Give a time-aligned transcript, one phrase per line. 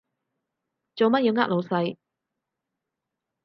[0.95, 1.95] 做乜要呃老細？